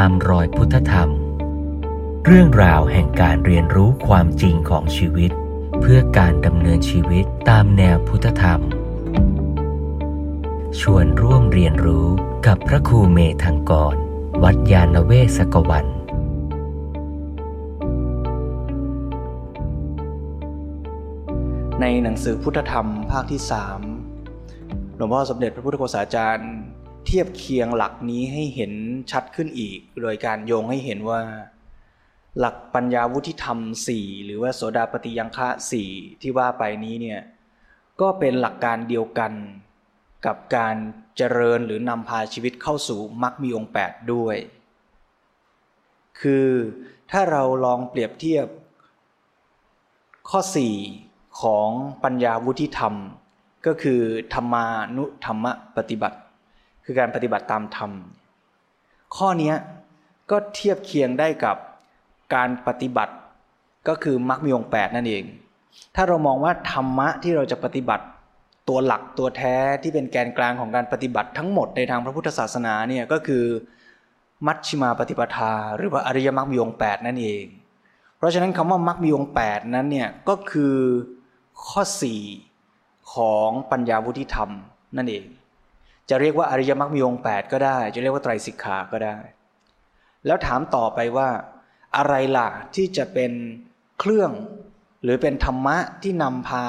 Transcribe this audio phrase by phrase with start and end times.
[0.00, 1.10] ตามรอยพุทธธรรม
[2.26, 5.30] เรื่องราวแห่งการเรียนรู้ความจริงของชีวิต
[5.80, 8.60] เพื่อการดำเนินชีวิตตามแนวพุทธธรรม
[10.80, 12.06] ชวนร่วมเรียนรู้
[12.46, 13.96] กับพระครูเมธังกร
[14.42, 15.86] วัดยาณเวศกวัน
[21.80, 23.80] ในหนังสือพุทธธรรมภาคที่สาม
[24.96, 26.63] หลวงพ่อสมเด็จพระพุทธโฆษาจารย์
[27.06, 28.72] เทียบเคียงหลักนี้ให้เห็น
[29.10, 31.22] ชัดขึ้นอีก โดยการโยงให้เห็นว่า
[32.38, 37.20] หลักปัญญาวุฒิธรรมสี่หรือว่าโสดาปฏิยังคะสี่ที่ว่าไปนี้เนี่ย
[38.00, 39.32] ก็เป็นหลักการเดียวกัน
[40.26, 40.76] กับการ
[41.16, 44.36] เจริญหรือนำพาชีวิตเข้าสู่มรรคมีองค์แปดด้วย
[46.20, 46.48] คือ
[47.10, 48.46] ถ้าเราลองเปรียบเทียบ
[50.30, 50.40] ข้อ
[50.90, 51.68] 4 ของ
[52.04, 52.94] ปัญญาวุฒิธรรม
[53.66, 54.00] ก็คือ
[54.34, 54.66] ธรรมา
[54.96, 56.18] นุธรรมปฏิบัติ
[56.84, 57.90] คือการปฏิบัติตามธรรม
[59.16, 59.52] ข้อนี้
[60.30, 61.56] ก็เทียบเคียงได้กับ
[62.34, 63.14] การปฏิบัติ
[63.88, 65.24] ก็คือมรรคมีองแปดนั่นเอง
[65.96, 68.04] ถ้าเรามองว่าธรรมะที่เราจะปฏิบัติ
[68.68, 73.44] ตัวหลักตัวแท้ที่เป็นแกนกลางของการปฏิบัติทั้งหมดในทางพระพุทธศาสนาเนี่ยก็คือ
[74.46, 77.44] มัชชิมาปฏิปทา หรือว่าอริยมรรคมีองแปดนั่นเอง
[78.16, 80.76] เพราะฉะนั้นคำว่ามรรคมีองแปดนั้นเนี่ยก็คือ
[81.66, 82.20] ข้อสี่
[83.14, 84.50] ของปัญญาวุฒิธรรม
[84.96, 85.24] นั่นเอง
[86.10, 89.16] จะเรียกว่าอริยมรรคมีองค์แปดก็ได้ จะเรียกว่าไตรสิกขาก็ได้
[90.26, 91.28] แล้วถามต่อไปว่า
[91.96, 93.32] อะไรล่ะที่จะเป็น
[94.00, 94.30] เครื่อง
[95.02, 96.66] หรือเป็นธรรมะที่นำพา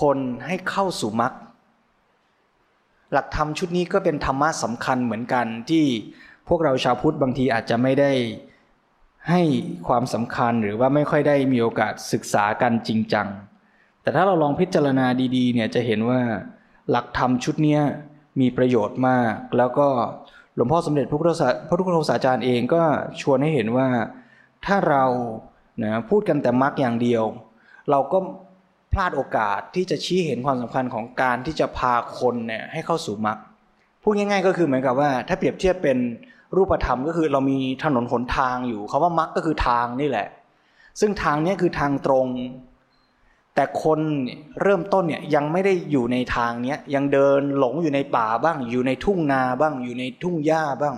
[0.00, 1.32] คนให้เข้าสู่มรรค
[3.12, 5.84] หลักธรรมชุดนี้ก็เป็นธรรมะสำคัญเหมือนกันที่
[6.48, 8.12] พวกเราชาวพุทธบางทีอาจจะไม่ได้
[9.30, 9.42] ให้
[9.88, 13.28] ความสำคัญหรือว่าไม่ค่อยได้มีโอกาสศึกษากันจริงจัง
[14.02, 15.06] แต่ถ้าเราลองพิจารณา
[15.36, 16.20] ดีๆ เนี่ยจะเห็นว่า
[16.90, 17.78] หลักธรรมชุดนี้
[18.40, 19.88] มีประโยชน์มาก แล้วก็
[20.54, 22.82] หลวงพ่อสมเด็จพระพุทธศาพระพุทธศาจารย์เองก็
[23.20, 23.88] ชวนให้เห็นว่า
[24.66, 25.04] ถ้าเรา
[25.82, 27.24] นะพูดกันแต่มรรคอย่างเดียว
[27.90, 28.18] เราก็
[28.92, 33.38] พลาดโอกาสที่จะชี้เห็นความสำคัญของการที่จะพาคนเนี่ยให้เข้าสู่มรรค
[34.02, 35.98] พูดง่าย ๆ ก็คือเหมือนกับว่า ถ้าเปรียบเทียบเป็น
[36.56, 40.28] รูปธรรมก็คือเรามีถนนหนทางอยู่คาว่ามรรคก็คือทางนี่แหละ
[41.00, 42.26] ซึ่งทางนี้คือทางตรง
[43.54, 44.00] แต่คน
[44.62, 50.96] เริ่มต้นเนี่ยยังไม่ได้อยู่ในทางเนี้ยยังเดินหลงอยู่ในป่าบ้าง อยู่ในทุ่งนาบ้าง อยู่ในทุ่งหญ้าบ้าง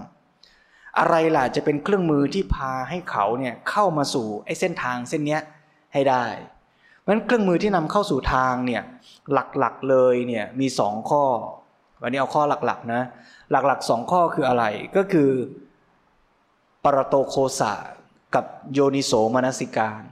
[0.98, 5.40] อะไรล่ะจะเป็นเครื่องมือที่พาให้เขาเนี่ยเข้ามาสู่ไอ้เส้นทางเส้นเนี้ย
[5.92, 6.24] ให้ได้
[6.98, 8.82] เพราะฉะนั้นเครื่องมือที่นำเข้าสู่ทางเนี่ย
[9.32, 11.24] หลักๆเลยเนี่ยมีสองข้อ
[12.00, 13.02] วันนี้เอาข้อหลักๆนะ
[13.50, 14.64] หลักๆสองข้อคืออะไร
[14.96, 15.30] ก็คือ
[16.84, 17.72] ปรโตโคสะ
[18.34, 20.02] กับโยนิโสมนสิการ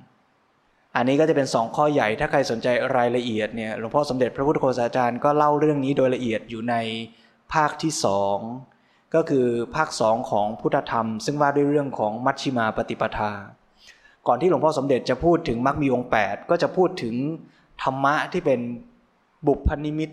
[0.97, 6.75] อันนี้ก็จะเป็นสองข้อใหญ่ถ้าใครสนใจรายละเอียดเนี่ยหลวงพ่อสมเด็จพระพุทธโฆษาจารย์ก็เล่าเรื่องนี้โดยละเอียดอยู่ใน
[7.53, 8.39] ภาคที่สอง
[9.15, 9.47] ก็คือ
[9.77, 13.33] ภาคสองของพุทธธรรม ซึ่งว่าด้วยเรื่องของมัชชิมาปฏิปทา
[14.27, 17.15] ก่อนที่หลวงพ่อสมเด็จจะพูดถึงมรรคมีองค์ 8 ก็จะพูดถึง
[17.83, 18.61] ธรรมะที่เป็น
[19.47, 20.11] บุพนิมิต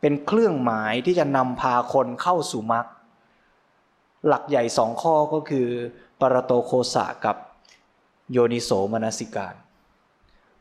[0.00, 2.86] เป็นเครื่องหมายที่จะนำพาคนเข้าสู่มรรค
[4.26, 5.68] หลักใหญ่สองข้อก็คือ
[6.20, 7.36] ปรโตโคสะกับ
[8.32, 9.54] โยนิโสมนสิการ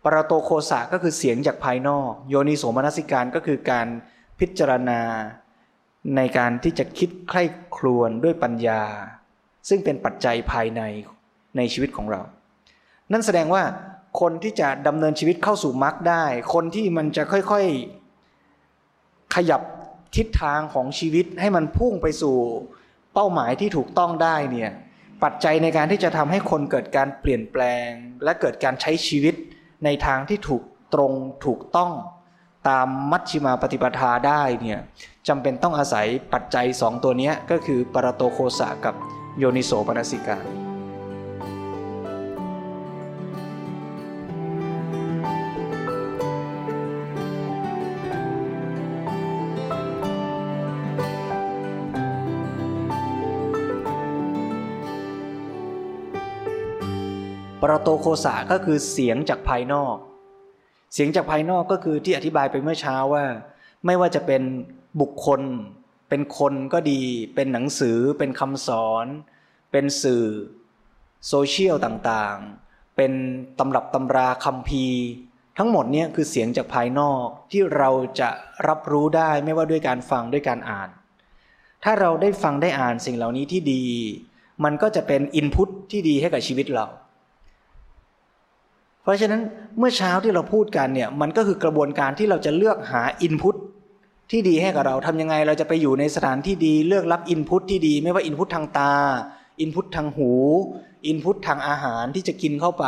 [0.03, 3.87] ปรโตโคสะก็คือเสียงจากภายนอก โยนิโสมนสิการก็คือการ
[4.39, 5.01] พิจารณา
[6.15, 7.43] ในการที่จะคิดใคร่
[7.75, 8.81] ครวญด้วยปัญญา
[9.69, 10.81] ซึ่งเป็นปัจจัยภายใน
[11.57, 12.21] ในชีวิตของเรา
[13.11, 13.63] นั่นแสดงว่า
[14.21, 16.23] คนที่จะดำเนินชีวิตเข้าสู่มรรคได้
[16.53, 19.61] คนที่มันจะค่อยๆ ขยับ
[20.15, 22.35] ทิศทางของชีวิตให้มันพุ่งไปสู่
[23.13, 24.71] เป้าหมายที่ถูกต้องได้เนี่ย
[25.23, 27.89] ปัจจัยในการที่จะทำให้คนเกิดการเปลี่ยนแปลง
[28.23, 29.35] และเกิดการใช้ชีวิต
[29.85, 31.13] ในทางที่ถูกตรง
[31.45, 31.91] ถูกต้อง
[32.69, 34.79] ตามมัชชิมาปฏิปทาได้เนี่ย
[35.27, 38.95] จำเป็นต้องอาศัยปัจจัยสองตัวนี้ก็คือปรโตโคสะกับ
[39.39, 40.60] โยนิโสปนสิกา
[57.61, 59.95] ปรโตโคสะก็คือเสียงจากภายนอก
[60.93, 63.25] เสียงจากภายนอกก็คือที่อธิบายไปเมื่อเช้าว่า
[63.85, 64.41] ไม่ว่าจะเป็น
[65.01, 65.41] บุคคล
[66.09, 67.01] เป็นคนก็ดี
[67.35, 69.05] เป็นหนังสือ เป็นคำสอน
[69.71, 70.25] เป็นสื่อ
[71.27, 73.11] โซเชียลต่างๆ เป็น
[73.59, 74.85] ตำรับตำราคำพี
[75.57, 78.29] ทั้งหมดเนี้คือเสียงจากภายนอกที่เราจะ
[78.67, 80.89] รับรู้ได้ไม่ว่าด้วยการฟังด้วยการอ่าน
[81.83, 83.83] ถ้าเราได้ฟังได้อ่านสิ่งเหล่านี้ที่ดี
[84.63, 86.85] มันก็จะเป็นอินพุตที่ดีให้กับชีวิตเรา
[89.03, 89.41] เพราะฉะนั้น
[89.77, 93.55] เมื่อเช้าที่เราพูดกันเนี่ยมันก็คือกระบวนการที่เราจะเลือกหาอินพุต
[94.31, 98.93] ที่ดีให้กับเราทำยังไงเราจะไปอยู่ในสถานที่ดีเลือกรับ input ที่ดีไม่ว่า input ทางตา
[99.59, 100.31] input ทางหู
[101.07, 102.85] input ทางอาหารที่จะกินเข้าไป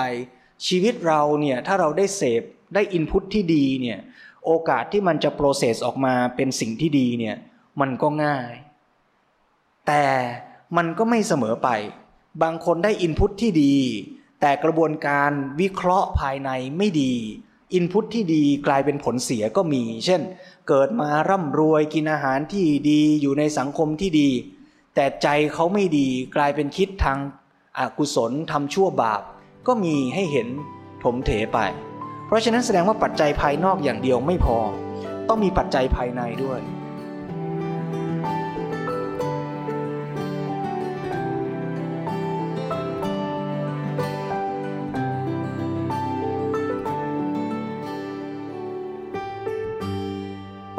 [0.68, 2.42] ชีวิตเราเนี่ยถ้าเราได้เสพ
[2.76, 4.00] ได้ input ที่ดีเนี่ย
[4.46, 7.36] โอกาสที่มันจะ process ออกมาเป็นสิ่งที่ดีเนี่ย
[7.82, 8.54] มันก็ง่าย
[9.88, 10.06] แต่
[10.78, 11.70] มันก็ไม่เสมอไป
[12.44, 13.76] บางคนได้ input ที่ดี
[14.46, 15.32] แต่กระบวนการ
[15.62, 17.14] วิเคราะห์ภายในไม่ดี
[17.74, 20.22] อินพุตที่ดีกลายเป็นผลเสียก็มี เช่น
[20.68, 24.30] เกิดมาร่ำรวยกินอาหารที่ดีอยู่ในสังคมที่ดี
[24.96, 27.18] แต่ใจเขาไม่ดีกลายเป็นคิดทาง
[27.78, 29.22] อากุศลทำชั่วบาป
[29.68, 30.48] ก็มีให้เห็น
[31.04, 31.60] ถมเถไป
[32.28, 34.58] เพราะฉะนั้นแสดงว่าปัจจัยภายนอกอย่างเดียวไม่พอ
[35.30, 36.62] ต้องมีปัจจัยภายในด้วย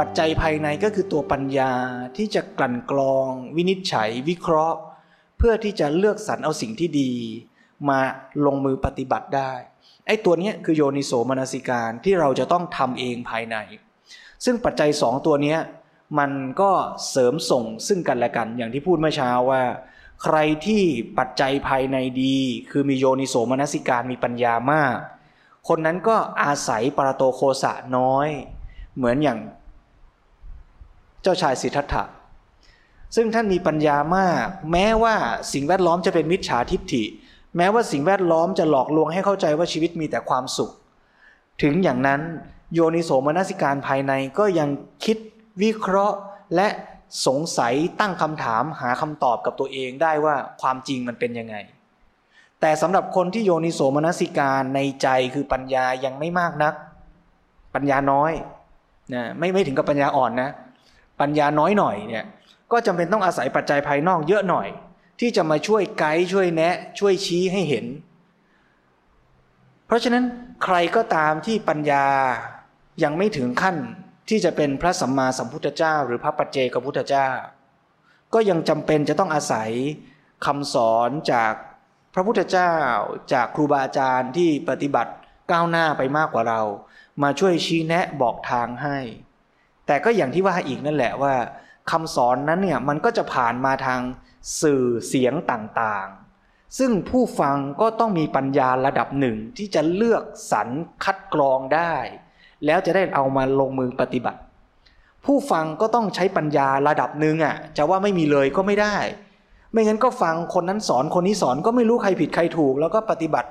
[0.00, 1.72] ปัจจัยภายในก็คือตัวปัญญา
[2.16, 4.78] ที่จะกลั่นกรอง วินิจฉัย วิเคราะห์
[5.38, 7.12] เพื่อที่จะเลือกสรรเอาสิ่งที่ดี
[7.88, 8.00] มา
[8.46, 9.52] ลงมือปฏิบัติได้
[10.06, 13.56] ไอ้ตัวนี้คือโยนิโสมนสิการที่เราจะต้องทำเองภายใน
[14.44, 15.56] ซึ่งปัจจัยสองตัวนี้
[16.18, 16.30] มัน
[16.60, 16.70] ก็
[17.10, 19.62] เสริมส่งซึ่งกันและกันอย่างที่พูดเมื่อเช้าว่า
[20.22, 20.36] ใคร
[20.66, 20.82] ที่
[21.18, 22.36] ปัจจัยภายในดี
[22.70, 24.96] คือมีโยนิโสมนสิการมีปัญญามาก
[25.68, 28.28] คนนั้นก็อาศัยปรโตโคสะน้อย
[28.96, 29.38] เหมือนอย่าง
[31.24, 32.04] เจ้าชายสิทธัตถะ
[33.16, 35.14] ซึ่งท่านมีปัญญามาก แม้ว่า
[35.52, 37.04] สิ่งแวดล้อมจะเป็นมิจฉาทิฏฐิ
[37.56, 40.70] แม้ว่าสิ่งแวดล้อมจะหลอกลวงให้เข้าใจว่าชีวิตมีแต่ความสุข
[41.62, 42.20] ถึงอย่างนั้น
[42.74, 44.68] โยนิโสมนสิการภายในก็ยัง
[45.04, 45.16] คิด
[45.62, 46.16] วิเคราะห์
[46.54, 46.68] และ
[47.26, 51.56] สงสัยตั้งคำถามหาคำตอบกับตัวเองได้ว่าความจริงมันเป็นยังไง
[52.60, 56.74] แต่สำหรับคนที่โยนิโสมนสิการในใจคือปัญญายังไม่มากนัก
[57.74, 58.32] ปัญญาน้อย
[59.14, 60.50] นะไม่ไม่ถึงกับปัญญาอ่อนนะ
[61.20, 62.24] ปัญญาน้อยหน่อยเนี่ย
[62.72, 64.68] ก็จำเป็นต้องอาศัยปัจจัยภายนอกเยอะหน่อย
[65.20, 67.86] ที่จะมาช่วยไกด์ช่วยแนะ ช่วยชี้ให้เห็น
[69.86, 70.24] เพราะฉะนั้น
[70.64, 72.06] ใครก็ตามที่ปัญญา
[73.02, 73.76] ยังไม่ถึงขั้น
[74.28, 77.28] ที่จะเป็นพระสัมมาสัมพุทธเจ้า หรือพระปัจเจกพุทธเจ้า
[78.34, 79.70] ก็ยังจำเป็นจะต้องอาศัย
[80.46, 81.52] คำสอนจาก
[82.14, 82.74] พระพุทธเจ้า
[83.32, 85.12] จากครูบาอาจารย์ที่ปฏิบัติ
[85.50, 86.62] ก้าวหน้าไปมากกว่าเรา
[87.22, 88.98] มาช่วยชี้แนะบอกทางให้
[89.86, 91.34] แต่ก็อย่างที่ว่าอีกนั่นแหละว่า
[91.90, 94.00] คำสอนนั้นเนี่ยมันก็จะผ่านมาทาง
[94.62, 100.22] สื่อเสียงต่างๆ ซึ่งผู้ฟังก็ต้องมีปัญญาระดับหนึ่งที่จะเลือก
[100.52, 100.68] สรร
[101.04, 101.94] คัดกรองได้
[102.66, 104.40] แล้วจะได้เอามาลงมือปฏิบัติ
[105.24, 108.96] ผู้ฟังก็ต้องใช้ปัญญาระดับหนึ่งอะจะว่าไม่มีเลยก็ไม่ได้
[109.72, 113.48] ไม่งั้นก็ฟังคนนั้นสอนคนนี้สอนก็ไม่รู้ใครผิดใครถูก แล้วก็ปฏิบัติ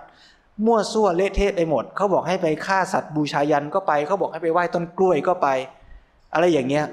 [0.66, 5.48] มั่วซั่วเละเทะไปหมด เขาบอกให้ไปฆ่าสัตว์บูชายันก็ไป เขาบอกให้ไปไหว้ต้นกล้วยก็ไป
[6.34, 6.86] อะไรอย่างเงี้ย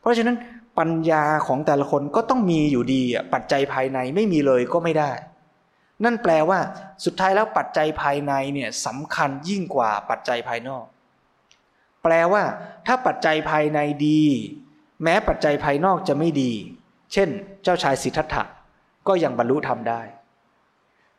[0.00, 0.36] เพราะฉะนั้น
[0.78, 3.02] ปัญญาของแต่ละคนก็ต้องมีอยู่ดี
[3.34, 5.10] ปัจจัยภายในไม่มีเลยก็ไม่ได้
[6.04, 6.58] นั่นแปลว่า
[7.04, 10.84] สุดท้ายแล้วปัจจัยภายในเนี่ยสำคัญยิ่งกว่าปัจจัยภายนอก
[12.02, 12.42] แปลว่า
[12.86, 14.22] ถ้าปัจจัยภายในดี
[15.02, 16.52] แม้ปัจจัยภายนอกจะไม่ดี
[17.12, 17.28] เช่น
[17.62, 18.42] เจ้าชายสิทธัตถะ
[19.08, 20.02] ก็ยังบรรลุธรรมได้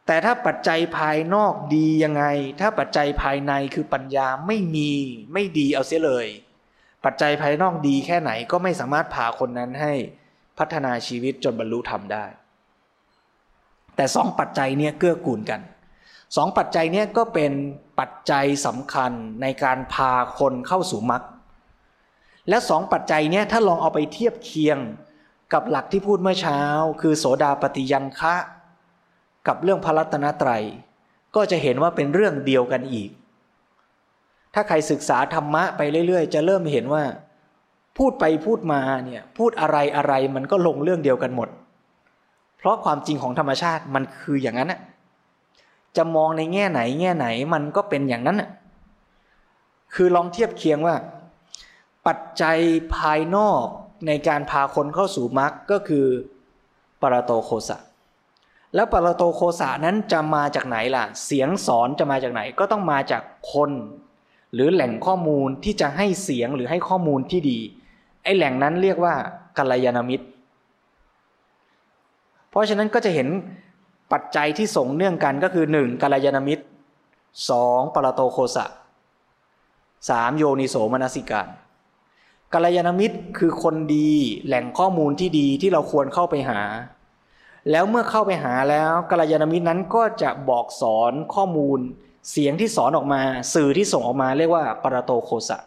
[0.06, 2.24] แต่ถ้าปัจจัยภายนอกดียังไง
[2.60, 4.92] ถ้าปัจจัยภายในคือปัญญาไม่มี
[5.34, 6.28] ไม่ดีเอาเสียเลย
[7.06, 9.94] ปัจจัยภายนอกดีแค่ไหนก็ไม่สามารถพาคนนั้นให้
[10.57, 12.25] พัฒนาชีวิตจนบรรลุธรรมได้
[13.96, 15.62] แต่สองปัจจัยเนี่ยเกื้อกูลกัน
[16.38, 17.52] สองปัจจัยเนี่ยก็เป็น
[18.00, 21.24] ปัจจัยสำคัญในการพาคนเข้าสู่มรรค
[22.50, 24.78] และสองปัจจัยเนี่ยถ้าลองเอาไปเทียบเคียง
[25.54, 26.62] กับหลักที่พูดเมื่อเช้า
[27.02, 28.35] คือโสดาปฏิยังคะ
[29.47, 30.64] กับเรื่องพระรัตนตรัย
[31.35, 33.09] ก็จะเห็นว่าเป็นเรื่องเดียวกันอีก
[34.54, 37.04] ถ้าใครศึกษาธรรมะไปเรื่อย ๆ จะเริ่มเห็นว่า
[37.98, 41.50] พูดไปพูดมาเนี่ยพูดอะไรอะไรมันก็ลงเรื่องเดียวกันหมด
[42.58, 44.80] เพราะความจริงของธรรมชาติมันคืออย่างนั้นอะ
[45.98, 48.50] จะมองในแง่ไหนแง่ไหนมันก็เป็นอย่างนั้นอะ
[49.94, 50.96] คือลองเทียบเคียงว่า
[52.08, 52.58] ปัจจัย
[52.96, 53.64] ภายนอก
[54.08, 56.06] ในการพาคนเข้าสู่มรรคก็คือ
[57.02, 57.78] ปรโตโคสะ
[58.76, 63.72] แล้วปรโตโคสะนั้นจะมาจากไหนล่ะ เสียงสอนจะมาจากไหนก็ต้องมาจากคน
[64.54, 67.60] หรือแหล่งข้อมูลที่จะให้เสียงหรือให้ข้อมูลที่ดี
[68.24, 69.14] ไอ้แหล่งนั้นเรียกว่า
[69.58, 70.26] กัลยาณมิตร
[72.50, 73.28] เพราะฉะนั้นก็จะเห็น
[74.12, 76.64] ปัจจัยที่ส่งเนื่องกันก็คือหนึ่งกัลยาณมิตร
[77.50, 78.66] สองปรโตโคสะ
[80.10, 81.48] สามโยนิโสมนสิการ
[82.54, 84.12] กัลยาณมิตรคือคนดี
[84.46, 86.60] แหล่งข้อมูลที่ดีที่เราควรเข้าไปหา
[87.72, 91.80] แล้วเมื่อเข้าไปหาแล้วกัลยาณมิตรนั้นก็จะบอกสอนข้อมูล
[92.31, 93.21] เสียงที่สอนออกมา
[93.54, 95.57] สื่อที่ส่งออกมาเรียกว่าปรโตโคสะ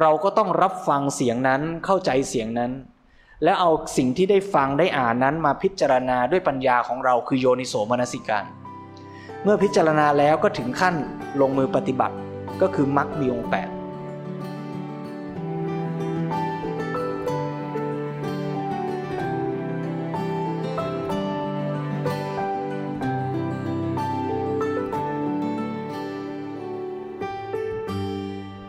[0.00, 2.72] เราก็ต้องรับฟังเสียงนั้นเข้าใจเสียงนั้น
[3.44, 8.44] แล้วเอาสิ่งที่ได้ฟังได้อ่านนั้นมาพิจารณาด้วยปัญญาของเราคือโยนิโสมนสิการ
[9.42, 10.94] เมื่อพิจารณาแล้วก็ถึงขั้น
[11.40, 12.16] ลงมือปฏิบัติ
[12.62, 13.68] ก็คือมรรคมีองค์แปด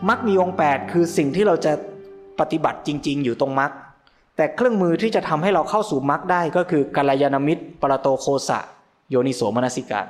[0.10, 1.74] มรรคมีองค์8คือสิ่งที่เราจะ
[2.40, 3.72] ปฏิบัติจริง ๆ อยู่ตรงมรรค
[4.36, 8.60] แต่เครื่องมือที่จะทำให้เราเข้าสู่มรรคได้ก็คือกัลยาณมิตร ปรโตโคสะ
[9.10, 10.08] โยนิโสมนสิการ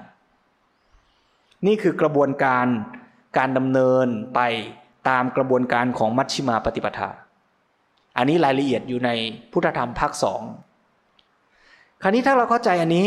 [1.65, 2.65] นี่คือกระบวนการ
[3.37, 4.39] การดำเนินไป
[5.09, 7.09] ตามกระบวนการของมัชชิมาปฏิปทา
[8.17, 9.09] อันนี้รายละเอียดอยู่ใน
[9.51, 10.41] พุทธธรรมภาคสอง
[12.01, 13.05] คราวนี้ถ้าเราเข้าใจอันนี้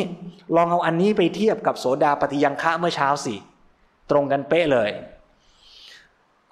[0.56, 3.34] ลองเอาอันนี้ไปเทียบกับโสดาปฏิยังคะเมื่อเช้าสิ
[4.10, 4.90] ตรงกันเป๊ะเลย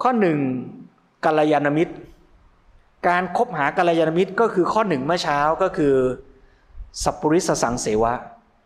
[0.03, 0.39] ข้อหนึ่ง
[1.25, 1.95] กัลยาณมิตร
[3.09, 5.95] การคบหากัลยาณมิตรก็คือข้อหนึ่งเมื่อเช้าก็คือ
[7.03, 8.15] สัพปริสสังเสวะ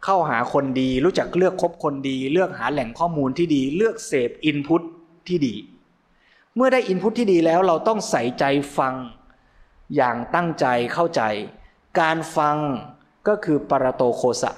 [0.05, 4.83] เข้าหาคนดี รู้จักเลือกคบคนดี เลือกหาแหล่งข้อมูลที่ดี เลือกเสพอินพุต
[5.29, 5.55] ที่ดี
[6.55, 8.45] เมื่อได้อินพุตที่ดีแล้วเราต้องใส่ใจ
[8.79, 8.95] ฟัง
[9.97, 11.23] อย่างตั้งใจเข้าใจ
[12.01, 12.57] การฟัง
[13.29, 14.53] ก็คือปรโตโคสะ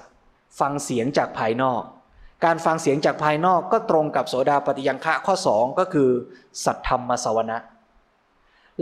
[0.59, 1.83] ฟังเสียงจากภายนอก
[2.45, 6.09] การฟังเสียงจากภายนอกก็ตรงกับโสดาปฏิยังคะข้อสองก็คือ
[6.65, 7.59] สัทธรรมสวนะ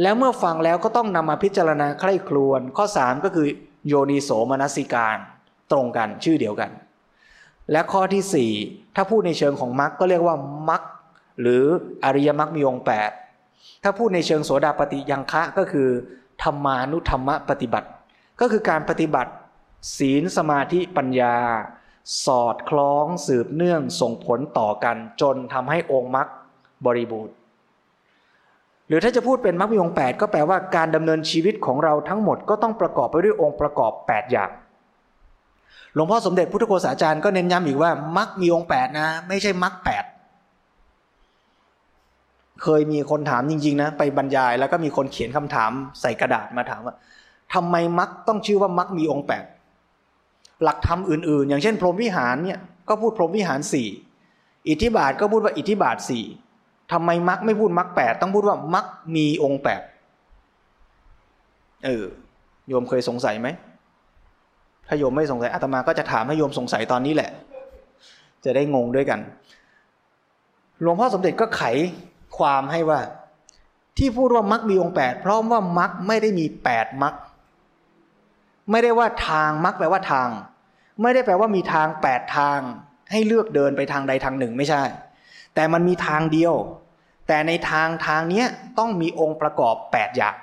[0.03, 3.47] แล้วเมื่อฟังแล้วก็ต้องนำมาพิจารณาใคร่ครวญข้อสามก็คือ
[3.87, 5.17] โยนิโสมนสิการ
[5.73, 6.71] ตรงกันชื่อเดียวกัน
[7.73, 8.51] และข้อที่สี่
[8.97, 10.37] ถ้าพูดในเชิงของมรรคก็เรียกว่า
[10.69, 10.83] มรรค
[11.41, 11.65] หรือ
[12.05, 13.11] อริยมรรคมีองค์แปด
[13.83, 15.89] ถ้าพูดในเชิงโสดาปฏิยังคะก็คือ
[16.43, 17.89] ธรรมานุธรรมปฏิบัติ
[18.41, 19.33] ก็คือการปฏิบัติ
[19.97, 21.35] ศีลสมาธิปัญญา
[22.27, 26.29] สอดคล้องสืบเนื่องส่งผลต่อกันจนทำให้องค์มรรค
[26.87, 27.35] บริบูรณ์
[28.89, 34.51] หรือถ้าจะพูดเป็นมรรคมีองค์8ก็แปลว่าการดำเนินชีวิตของเราทั้งหมดก็ต้องประกอบไปด้วยองค์ประกอบ 8 อย่าง
[35.95, 40.05] หลวงพ่อสมเด็จพุทธโฆษาจารย์ก็เน้นย้ำอีกว่ามรรคมีองค์8นะ ไม่ใช่มรรคแปด
[42.63, 46.95] เคยมีคนถามจริง ๆ นะ ไปบรรยายแล้วก็มีคนเขียนคำถามใส่กระดาษมาถามว่า
[47.55, 49.45] ทำไมมรรคต้องชื่อว่ามรรคมีองค์แปด
[50.63, 53.89] หลักธรรมอื่น ๆ อย่างเช่น พรหมวิหารเนี่ยก็พูดพรหมวิหารสี่
[54.69, 56.25] อิทธิบาทก็พูดว่าอิทธิบาทสี่
[56.93, 58.87] ทำไมมรรคไม่พูดมรรคแปดต้องพูดว่ามรรค
[59.17, 59.81] มีองค์แปด
[61.85, 62.05] เออ
[62.69, 63.49] โยมเคยสงสัยไหม
[64.87, 67.31] ถ้าโยมไม่สงสัยอาตมาก็จะถามให้โยมสงสัยตอนนี้แหละ
[68.45, 69.21] จะได้งงด้วยกัน
[70.81, 71.63] หลวงพ่อสมเด็จก็ไข
[72.39, 73.01] ความให้ว่า
[73.99, 77.15] ที่พูดว่ามรรคมีองค์แปดเพราะว่ามรรคไม่ได้มีแปดมรรค
[78.71, 80.29] ไม่ได้ว่าทางมรรคแปลว่าทาง
[81.03, 82.61] ไม่ได้แปลว่ามีทางแปดทาง
[83.13, 84.83] ให้เลือกเดินไปทางใดทางหนึ่งไม่ใช่
[85.55, 86.55] แต่มันมีทางเดียว
[87.29, 88.45] แต่ในทางทางนี้
[88.79, 90.37] ต้องมีองค์ประกอบแปดอย่าง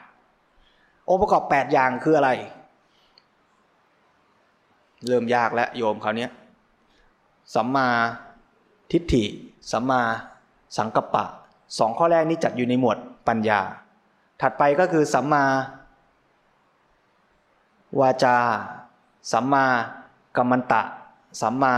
[1.10, 2.30] องค์ประกอบแปดอย่างคืออะไร
[5.08, 6.32] เริ่มยากแล้วโยมเขาเนี้ย
[7.56, 7.88] สัมมา
[8.92, 9.26] ทิฏฐิ
[9.72, 10.02] สัมมา
[10.78, 11.26] สังกัปปะ
[11.78, 12.98] สองข้อแรกนี้จัดอยู่ในหมวด
[13.28, 13.62] ปัญญา
[14.42, 15.46] ถัดไปก็คือสัมมา
[18.00, 18.38] วาจา
[19.32, 19.66] สัมมา
[20.38, 20.82] กัมมันตะ
[21.42, 21.76] สัมมา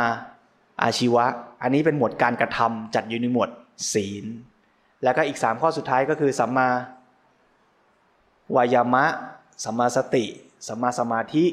[0.83, 1.25] อาชีวะ
[1.61, 3.49] อันนี้เป็นหมวดการกระทำจัดอยู่ในหมวด
[3.93, 4.25] ศีล
[5.03, 6.67] แล้วก็อีกสามข้อสุดท้ายก็คือสัมมา
[8.55, 9.05] วายามะ
[9.63, 10.25] สัมมาสติ
[10.67, 11.43] สัมมาสมาธิ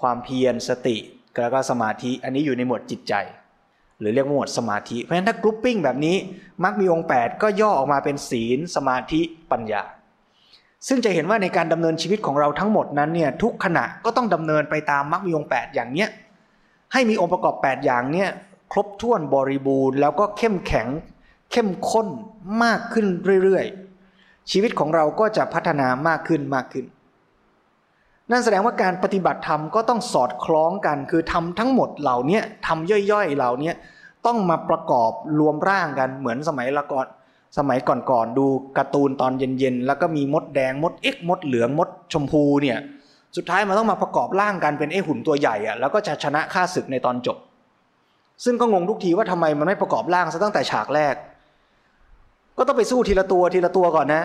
[0.00, 0.96] ความเพียรสติ
[1.42, 3.14] แล้วก็สมาธิอันนี้อยู่ในหมวดจิตใจ
[4.00, 6.16] หรือเรียกว่าหมวดสมาธิ เพราะฉะนั้นถ้า grouping แบบนี้
[6.64, 9.20] มรรคมีองค์ 8 ก็ย่อออกมาเป็นศีล สมาธิ
[9.52, 9.82] ปัญญา
[10.88, 16.08] ซึ่งจะเห็นว่าในการดำเนินชีวิตของเราทั้งหมดนั้นเนี่ยทุกขณะก็ต้องดำเนินไปตามมรรคมีองค์ 8 อย่างเนี้ย
[16.92, 18.30] ให้มีองค์ประกอบ 8 อย่างเนี่ย
[18.72, 20.88] ครบถ้วนบริบูรณ์ แล้วก็เข้มแข็ง
[21.52, 22.08] เข้มข้น
[22.62, 23.06] มากขึ้น
[23.42, 26.84] เรื่อยๆ ชีวิตของเราก็จะพัฒนามากขึ้นมากขึ้น
[28.30, 33.72] นั่นแสดงว่าการปฏิบัติธรรมก็ต้องสอดคล้องกัน คือทำทั้งหมดเหล่านี้ทำย่อยๆเหล่านี้
[34.26, 37.06] ต้องมาประกอบรวมร่างกันเหมือนสมัยละก่อน
[37.58, 38.46] สมัยก่อนๆดู
[38.78, 42.78] การ์ตูนตอนเย็นๆ แล้วก็มีมดแดงมดเอ็กมดเหลืองมดชมพูเนี่ย
[43.36, 47.38] สุดท้ายมันต้องมาประกอบร่างกันเป็นไอ้หุ่นตัวใหญ่อะแล้วก็จะชนะฆ่าศึกในตอนจบ
[48.44, 51.14] ซึ่งก็งงทุกทีว่าทำไมมันไม่ประกอบร่างซะตั้งแต่ฉากแรก
[52.58, 54.22] ก็ต้องไปสู้ทีละตัวทีละตัวก่อนนะ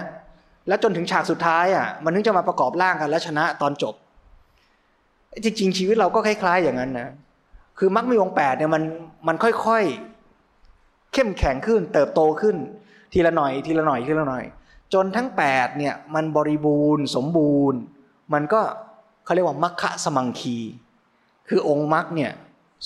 [0.68, 3.96] แล้วจนถึงฉากสุดท้ายอะมันถึงจะมาประกอบร่างกันแล้วชนะตอนจบ
[5.44, 7.10] จริงๆชีวิตเราก็คล้ายๆอย่างนั้นนะ
[7.80, 8.84] คือมรรคมีองแปดเนี่ยมัน
[9.28, 12.56] มันค่อยๆเข้มแข็งขึ้น เติบโตขึ้น
[13.14, 14.44] ทีละหน่อย ทีละหน่อยทีละหน่อย
[14.94, 17.80] จนทั้ง8เนี่ยมันบริบูรณ์สมบูรณ์
[18.34, 18.62] มันก็
[19.26, 20.58] เขาเรียกว่ามัคคะสมังคี
[21.48, 22.32] คือองค์มรรคเนี่ย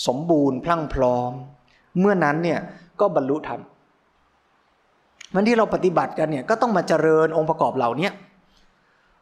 [0.07, 1.31] สมบูรณ์พลั่งพร้อม
[1.99, 2.59] เมื่อนั้นเนี่ย
[2.99, 3.61] ก็บรรลุธรรม
[5.33, 8.09] มันที่เราปฏิบัติกันเนี่ยก็ต้องมาเจริญองค์ประกอบเหล่านี้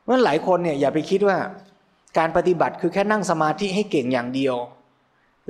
[0.03, 1.38] เพราะหลายคนเนี่ยอย่าไปคิดว่า
[2.17, 4.55] การปฏิบัติคือแค่นั่งสมาธิให้เก่งอย่างเดียว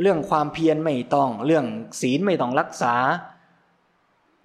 [0.01, 1.65] เรื่องความเพียรไม่ต้อง เรื่อง
[2.01, 2.95] ศีลไม่ต้องรักษา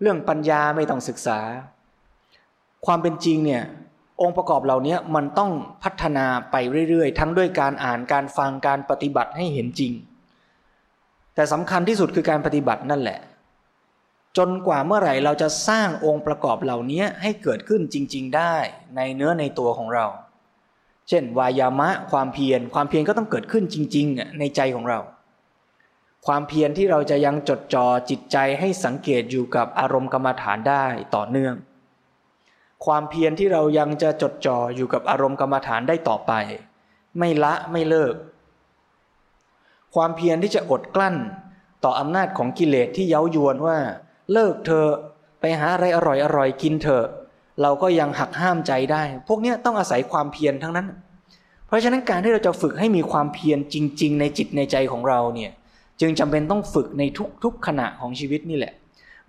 [0.00, 1.38] เรื่องปัญญาไม่ต้องศึกษา
[2.86, 3.62] ความเป็นจริงเนี่ย
[4.20, 5.50] องค์ประกอบเหล่านี้มันต้อง
[5.82, 6.56] พัฒนาไป
[6.88, 9.92] เรื่อยๆ ทั้งด้วยการอ่านการฟังการปฏิบัติให้เห็นจริง
[11.34, 13.18] แต่สำคัญที่สุดคือการปฏิบัตินั่นแหละ
[14.36, 18.54] จนกว่าเมื่อไหร่เราจะสร้างองค์ประกอบเหล่านี้ให้เกิดขึ้นจริง ๆ ได้
[18.96, 20.06] ในเนื้อในตัวของเรา
[21.08, 25.00] เช่น วายามะความเพียรความเพียรก็ต้องเกิดขึ้นจริง ๆ ในใจของเรา
[26.26, 31.54] ความเพียรที่เราจะยังจดจ่อจิตใจให้สังเกตอยู่กับอารมณ์กรรมฐานได้ต่อเนื่อง
[32.84, 36.32] ความเพียรที่เรายังจะจดจ่ออยู่กับอารมณ์กรรมฐานได้ต่อไป
[37.18, 38.14] ไม่ละไม่เลิก
[39.94, 41.16] ความเพียรที่จะอดกลั้น
[41.84, 43.78] ต่ออำนาจของกิเลสที่เย้ายวนว่า
[44.32, 44.86] เลิกเธอ
[45.40, 47.06] ไปหาอะไรอร่อยอร่อยกินเถอะ
[47.62, 50.86] เราก็ยังหักห้ามใจได้ พวกนี้ต้องอาศัยความเพียรทั้งนั้น
[51.66, 55.50] เพราะฉะนั้นการที่เราจะฝึกให้มีความเพียรจริง ๆ ในจิตในใจของเราเนี่ย
[56.00, 57.02] จึงจำเป็นต้องฝึกใน
[57.44, 58.74] ทุกๆขณะของชีวิตนี่แหละ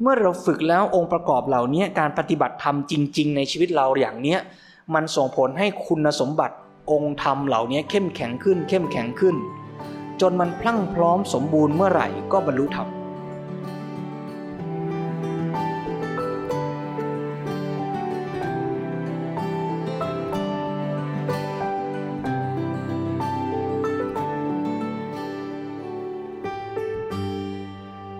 [0.05, 4.39] เมื่อเราฝึกแล้วองค์ประกอบเหล่านี้การปฏิบัติธรรมจริง ๆ ในชีวิตเราอย่างเนี้ย
[4.93, 6.55] มันส่งผลให้คุณสมบัติ
[6.91, 9.35] องค์ธรรมเหล่านี้เข้มแข็งขึ้น เข้มแข็งขึ้น
[10.21, 13.02] จนมันพลั่งพร้อมสมบูรณ์เมื่อไหร่ก็บรรลุธรรม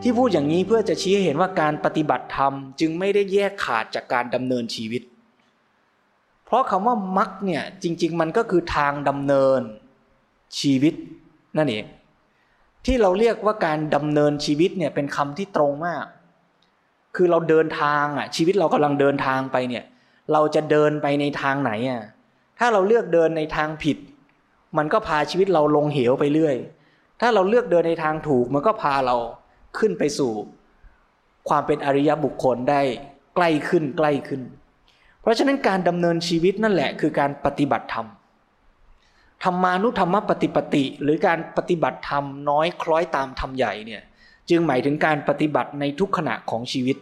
[0.03, 5.01] ที่พูดอย่างนี้เพื่อจะชี้ให้เห็นว่าการปฏิบัติธรรม จึงไม่ได้แยกขาดจากการดำเนินชีวิต
[6.45, 9.62] เพราะคำว่ามักเนี่ยจริง ๆ มันก็คือทางดำเนิน
[10.60, 10.93] ชีวิต
[11.57, 11.86] นั่นเอง
[12.86, 16.05] ที่เราเรียกว่าการดำเนินชีวิตเนี่ยเป็นคำที่ตรงมาก
[17.15, 19.83] คือเราเดินทางอะชีวิตเรากำลังเดินทางไปเนี่ย
[20.33, 22.01] เราจะเดินไปในทางไหนอะ
[22.60, 23.98] ถ้าเราเลือกเดินในทางผิด
[24.77, 26.55] มันก็พาชีวิตเราลงเหวไปเรื่อย
[27.22, 29.17] ถ้าเราเลือกเดินในทางถูกมันก็พาเรา
[29.77, 30.31] ขึ้นไปสู่
[31.49, 32.81] ความเป็นอริยบุคคลได้
[33.36, 34.41] ใกล้ขึ้นใกล้ขึ้น
[35.21, 38.07] เพราะฉะนั้นการดำเนินชีวิตนั่นแหละคือการปฏิบัติธรรม
[39.43, 44.01] ธรรมานุธรรมปฏิปติ หรือการปฏิบัติธรรมน้อยคล้อยตามธรรมใหญ่เนี่ย
[44.49, 46.97] จึงหมายถึงการปฏิบัติในทุกขณะของชีวิต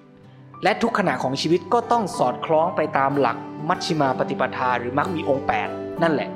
[0.63, 6.29] และทุกขณะของชีวิตก็ต้องสอดคล้องไปตามหลักมัชฌิมาปฏิปทาหรือมักมีองค์ 8 นั่นแหละ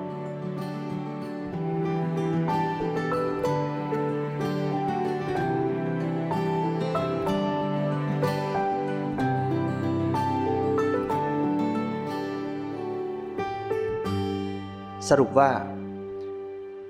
[15.09, 15.49] สรุปว่า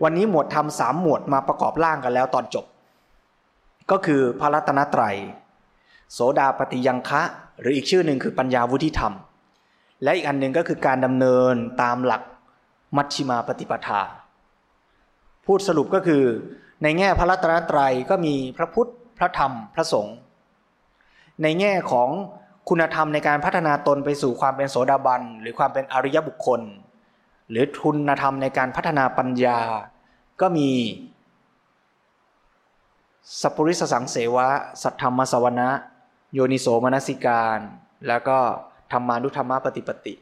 [0.03, 2.65] วันนี้หมวดธรรมสามหมวดมาประกอบร่างกันแล้วตอนจบ
[3.91, 5.15] ก็คือพระรัตนตรัย
[6.13, 7.21] โสดาปฏิยังคะ
[7.59, 9.13] หรืออีกชื่อหนึ่งคือปัญญาวุฒิธรรม
[10.03, 12.21] และอีกอันหนึ่งก็คือการดำเนินตามหลัก
[12.95, 14.01] มัชชิมาปฏิปทา
[15.45, 16.23] พูดสรุปก็คือ
[16.83, 20.15] ในแง่พระรัตนตรัยก็มีพระพุทธพระธรรมพระสงฆ์
[21.43, 22.09] ในแง่ของ
[22.69, 26.61] คุณธรรมในการพัฒนาตนไปสู่ความเป็นโสดาบัน หรือความเป็นอริยบุคคล
[27.49, 29.59] หรือทุนธรรมในการพัฒนาปัญญา
[30.41, 30.69] ก็มี
[33.41, 34.47] สัพปริสสังเสวะ
[34.83, 35.69] สัทธรรมสวนะ
[36.33, 37.59] โยนิโสมนสิการ
[38.07, 38.37] แล้วก็
[38.91, 40.15] ธรรมานุธรรมปฏิปติ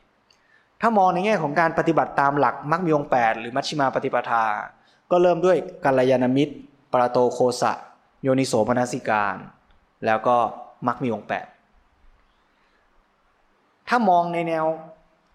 [0.81, 4.45] ถ้ามองในแง่ของการปฏิบัติตามหลักมรรคมีองแปดหรือมัชฌิมาปฏิปทา
[5.11, 6.55] ก็เริ่มด้วยกัลยาณมิตร
[6.91, 7.73] ปรโตโคสะ
[8.23, 9.35] โยนิโสมนสิการ
[10.05, 10.37] แล้วก็
[10.87, 11.45] มรรคมีองแปด
[13.89, 14.65] ถ้ามองในแนว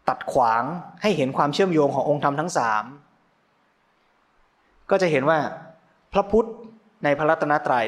[0.08, 0.62] ตัดขวาง
[1.02, 2.84] ให้เห็นความเชื่อมโยงขององค์ธรรมทั้งสาม
[4.90, 5.38] ก็จะเห็นว่า
[6.12, 6.48] พระพุทธ
[7.04, 7.86] ในพระรัตนตรัย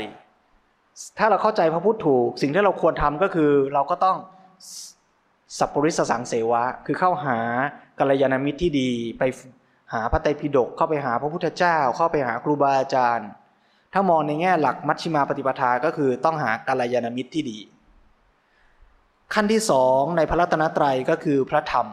[1.19, 4.19] ถ้าเราเข้าใจพระพุทธถูก สิ่งที่เราควรทำก็คือเราก็ต้อง
[5.59, 7.39] สัพปริสสังเสวะ คือเข้าหา
[7.99, 9.23] กัลยาณมิตรที่ดีไป
[9.93, 13.29] หาพระไตรปิฎกเข้าไปหาพระพุทธเจ้า เข้าไปหาครูบาอาจารย์
[13.93, 17.59] ถ้ามองในแง่หลักมัชฌิมาปฏิปทาก็คือต้องหากัลยาณมิตรที่ดี
[19.35, 21.87] ขั้นที่สองในพระรัตนตรัยก็คือพระธรรม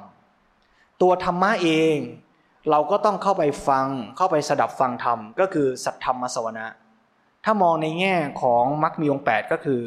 [1.01, 1.97] ตัวธรรมะเอง
[2.69, 6.65] เราก็ต้องเข้าไปฟังเข้าไปสดับฟังธรรม ก็คือสัทธรรมสวนะ
[7.43, 9.83] ถ้ามองในแง่ของมรรคมีองแปดก็คือ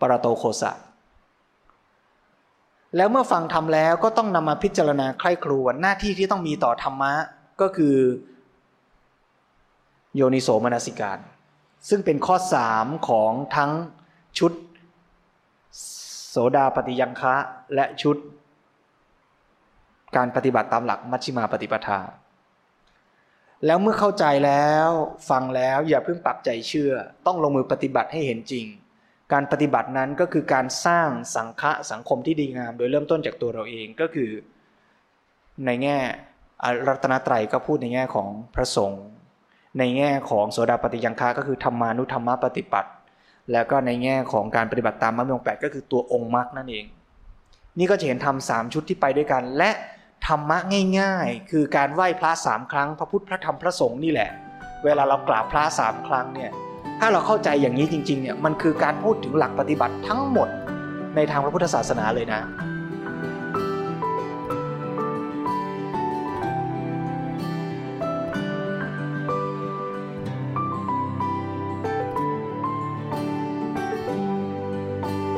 [0.00, 0.72] ปรโตโคสะ
[2.96, 7.12] แล้วเมื่อฟังธรรมแล้วก็ต้องนำมาพิจารณาใคร่ครวญหน้าที่ที่ต้องมีต่อธรรมะ
[7.60, 7.96] ก็คือ
[10.16, 11.18] โยนิโสมนสิการ
[11.88, 13.70] ซึ่งเป็นข้อสามของทั้ง
[14.38, 14.52] ชุด
[16.30, 17.34] โสดาปฏิยังคะ
[17.74, 18.16] และชุด
[20.16, 22.00] การปฏิบัติตามหลักมัชฌิมาปฏิปทา
[23.66, 24.88] แล้วเมื่อเข้าใจแล้ว
[25.30, 26.92] ฟังแล้วอย่าเพิ่งปักใจเชื่อ
[27.26, 28.66] ต้องลงมือปฏิบัติให้เห็นจริง
[29.32, 34.30] การปฏิบัตินั้นก็คือการสร้างสังฆะสังคมที่ดีงาม โดยเริ่มต้นจากตัวเราเองก็คือ
[35.66, 35.96] ในแง่
[36.88, 39.04] รัตนตรัยก็พูดในแง่ของพระสงฆ์
[39.78, 42.90] ในแง่ของโสดาปฏิยังคาก็คือธรรมานุธรรมปฏิปัติ
[43.52, 46.84] แล้วก็ในแง่ของการปฏิบัติตามมรรคองแปดก็คือตัวองค์มรรคนั่นเอง
[47.78, 49.70] นี่ก็จะเห็นทำสามชุดที่ไปด้วยกัน และ
[50.26, 50.58] ธรรมะ
[51.00, 54.30] ง่ายๆ คือการไหว้พระสามครั้ง พระพุทธพระธรรมพระสงฆ์นี่แหละ
[54.84, 56.50] เวลาเรากราบพระสามครั้งเนี่ย
[57.00, 60.48] ถ้าเราเข้าใจอย่างนี้จริงๆเนี่ยมันคือการพูดถึงหลักปฏิบัติทั้งหมด
[61.16, 62.40] ในทางพระพุทธศาสนาเลยนะ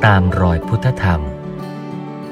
[0.05, 1.32] ตามรอยพุทธธรรม